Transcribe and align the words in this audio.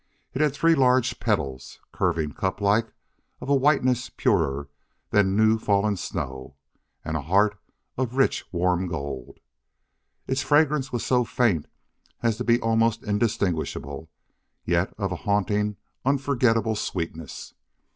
It 0.33 0.41
had 0.41 0.55
three 0.55 0.73
large 0.73 1.19
petals, 1.19 1.79
curving 1.91 2.31
cuplike, 2.31 2.91
of 3.39 3.49
a 3.49 3.55
whiteness 3.55 4.09
purer 4.09 4.67
than 5.11 5.35
new 5.35 5.59
fallen 5.59 5.95
snow, 5.95 6.55
and 7.05 7.15
a 7.15 7.21
heart 7.21 7.55
of 7.99 8.15
rich, 8.15 8.43
warm 8.51 8.87
gold. 8.87 9.39
Its 10.25 10.41
fragrance 10.41 10.91
was 10.91 11.05
so 11.05 11.23
faint 11.23 11.67
as 12.23 12.35
to 12.37 12.43
be 12.43 12.59
almost 12.61 13.03
indistinguishable, 13.03 14.09
yet 14.65 14.91
of 14.97 15.11
a 15.11 15.17
haunting, 15.17 15.77
unforgettable 16.03 16.75
sweetness. 16.75 17.53